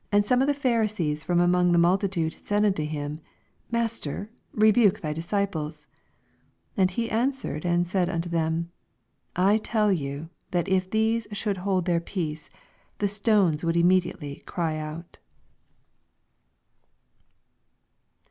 89 0.11 0.17
And 0.17 0.25
some 0.25 0.41
of 0.41 0.47
the 0.47 0.53
Pharisees 0.55 1.23
from 1.23 1.39
among 1.39 1.73
the 1.73 1.77
multitude 1.77 2.33
said 2.33 2.65
unto 2.65 2.83
him. 2.83 3.19
Master, 3.69 4.31
rebuke 4.51 4.99
thy 5.01 5.13
disciples. 5.13 5.85
40 6.75 6.81
And 6.81 6.89
he 6.91 7.11
answered 7.11 7.65
and 7.65 7.85
said 7.87 8.09
unto 8.09 8.27
them, 8.27 8.71
I 9.35 9.57
tell 9.59 9.91
you 9.93 10.31
that, 10.49 10.67
if 10.67 10.89
these 10.89 11.27
should 11.33 11.57
hold 11.57 11.85
their 11.85 11.99
peace, 12.01 12.49
the 12.97 13.07
stones 13.07 13.63
would 13.63 13.77
immediately 13.77 14.37
cry 14.47 14.81
oat. 14.91 15.19